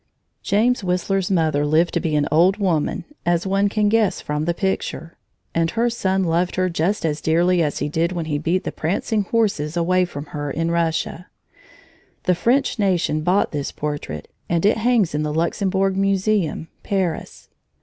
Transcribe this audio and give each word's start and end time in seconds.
James 0.41 0.83
Whistler's 0.83 1.29
mother 1.29 1.63
lived 1.63 1.93
to 1.93 1.99
be 1.99 2.15
an 2.15 2.27
old 2.31 2.57
woman, 2.57 3.05
as 3.23 3.45
one 3.45 3.69
can 3.69 3.87
guess 3.87 4.19
from 4.19 4.45
the 4.45 4.53
picture, 4.55 5.15
and 5.53 5.69
her 5.69 5.91
son 5.91 6.23
loved 6.23 6.55
her 6.55 6.69
just 6.71 7.05
as 7.05 7.21
dearly 7.21 7.61
as 7.61 7.77
he 7.77 7.87
did 7.87 8.11
when 8.11 8.25
he 8.25 8.39
beat 8.39 8.63
the 8.63 8.71
prancing 8.71 9.25
horses 9.25 9.77
away 9.77 10.03
from 10.05 10.25
her, 10.33 10.49
in 10.49 10.71
Russia. 10.71 11.27
The 12.23 12.33
French 12.33 12.79
nation 12.79 13.21
bought 13.21 13.51
this 13.51 13.71
portrait, 13.71 14.27
and 14.49 14.65
it 14.65 14.77
hangs 14.77 15.13
in 15.13 15.21
the 15.21 15.31
Luxembourg 15.31 15.95
Museum, 15.95 16.69
Paris. 16.81 17.49